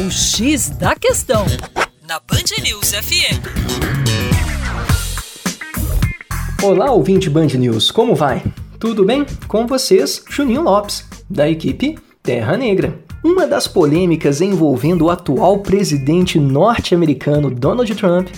[0.00, 1.44] O X da Questão,
[2.08, 3.36] na Band News FM.
[6.62, 8.42] Olá, ouvinte Band News, como vai?
[8.78, 9.26] Tudo bem?
[9.46, 12.98] Com vocês, Juninho Lopes, da equipe Terra Negra.
[13.22, 18.28] Uma das polêmicas envolvendo o atual presidente norte-americano Donald Trump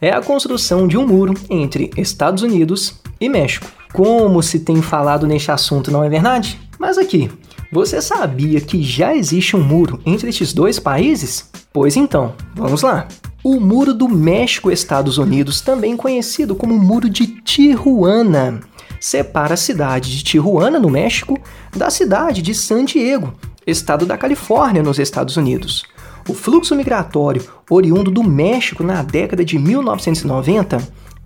[0.00, 3.66] é a construção de um muro entre Estados Unidos e México.
[3.92, 6.60] Como se tem falado neste assunto, não é verdade?
[6.78, 7.28] Mas aqui,
[7.70, 11.50] você sabia que já existe um muro entre estes dois países?
[11.70, 13.06] Pois então, vamos lá.
[13.44, 18.60] O Muro do México-Estados Unidos, também conhecido como Muro de Tijuana,
[19.00, 21.38] separa a cidade de Tijuana, no México,
[21.76, 23.32] da cidade de San Diego,
[23.66, 25.84] estado da Califórnia, nos Estados Unidos.
[26.28, 30.78] O fluxo migratório oriundo do México na década de 1990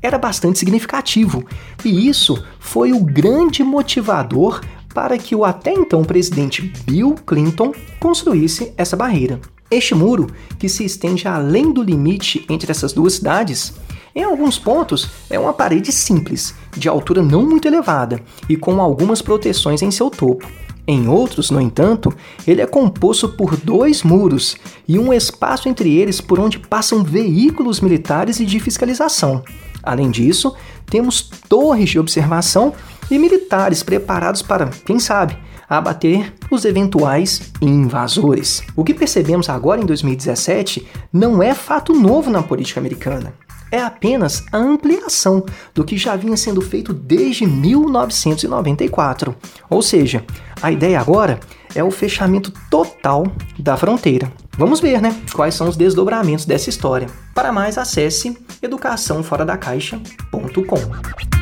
[0.03, 1.45] era bastante significativo,
[1.85, 4.61] e isso foi o grande motivador
[4.95, 9.41] para que o até então presidente Bill Clinton construísse essa barreira.
[9.71, 10.27] Este muro,
[10.59, 13.73] que se estende além do limite entre essas duas cidades,
[14.15, 19.23] em alguns pontos é uma parede simples, de altura não muito elevada e com algumas
[19.23, 20.47] proteções em seu topo.
[20.87, 22.13] Em outros, no entanto,
[22.47, 27.81] ele é composto por dois muros e um espaço entre eles por onde passam veículos
[27.81, 29.43] militares e de fiscalização.
[29.83, 30.55] Além disso,
[30.87, 32.75] temos torres de observação
[33.13, 35.37] e militares preparados para, quem sabe,
[35.69, 38.63] abater os eventuais invasores.
[38.75, 43.35] O que percebemos agora em 2017 não é fato novo na política americana.
[43.71, 49.35] É apenas a ampliação do que já vinha sendo feito desde 1994.
[49.71, 50.23] Ou seja,
[50.61, 51.41] a ideia agora
[51.75, 53.25] é o fechamento total
[53.59, 54.31] da fronteira.
[54.59, 55.19] Vamos ver, né?
[55.33, 57.09] Quais são os desdobramentos dessa história.
[57.35, 61.42] Para mais, acesse educaçãoforadacaixa.com.